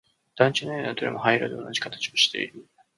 [0.35, 2.65] 団地の屋根はどれも灰色で同じ形をしている